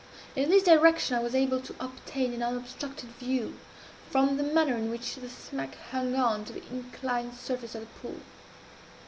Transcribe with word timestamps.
In 0.35 0.49
this 0.49 0.63
direction 0.63 1.15
I 1.15 1.21
was 1.21 1.35
able 1.35 1.59
to 1.61 1.75
obtain 1.79 2.33
an 2.33 2.41
unobstructed 2.41 3.09
view, 3.19 3.59
from 4.09 4.37
the 4.37 4.41
manner 4.43 4.75
in 4.75 4.89
which 4.89 5.13
the 5.13 5.29
smack 5.29 5.75
hung 5.91 6.15
on 6.15 6.43
the 6.45 6.67
inclined 6.71 7.35
surface 7.35 7.75
of 7.75 7.81
the 7.81 7.99
pool. 8.01 8.19